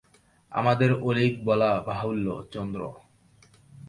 [0.51, 2.81] আমাদের অধিক বলা বাহুল্য– চন্দ্র।